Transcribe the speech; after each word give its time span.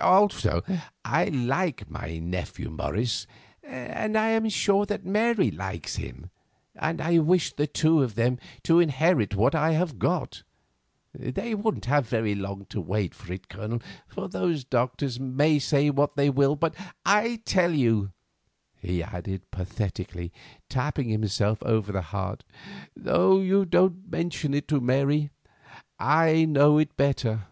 "Also, 0.00 0.62
I 1.04 1.24
like 1.24 1.90
my 1.90 2.20
nephew 2.20 2.70
Morris, 2.70 3.26
and 3.64 4.16
I 4.16 4.28
am 4.28 4.48
sure 4.48 4.86
that 4.86 5.04
Mary 5.04 5.50
likes 5.50 5.96
him, 5.96 6.30
and 6.76 7.00
I'd 7.00 7.22
wish 7.22 7.52
the 7.52 7.66
two 7.66 8.00
of 8.00 8.14
them 8.14 8.38
to 8.62 8.78
inherit 8.78 9.34
what 9.34 9.52
I 9.52 9.72
have 9.72 9.98
got. 9.98 10.44
They 11.12 11.56
wouldn't 11.56 11.86
have 11.86 12.06
very 12.08 12.36
long 12.36 12.66
to 12.66 12.80
wait 12.80 13.16
for 13.16 13.32
it, 13.32 13.48
Colonel, 13.48 13.82
for 14.06 14.28
those 14.28 14.62
doctors 14.62 15.18
may 15.18 15.58
say 15.58 15.90
what 15.90 16.14
they 16.14 16.30
will, 16.30 16.54
but 16.54 16.76
I 17.04 17.40
tell 17.44 17.72
you," 17.72 18.12
he 18.76 19.02
added, 19.02 19.50
pathetically, 19.50 20.32
tapping 20.68 21.08
himself 21.08 21.60
over 21.64 21.90
the 21.90 22.00
heart—"though 22.02 23.40
you 23.40 23.64
don't 23.64 24.08
mention 24.08 24.54
it 24.54 24.68
to 24.68 24.80
Mary—I 24.80 26.44
know 26.44 26.84
better. 26.96 27.48